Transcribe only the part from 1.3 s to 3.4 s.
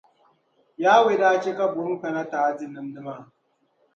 chɛ ka buɣim kana ti taai di nimdi maa.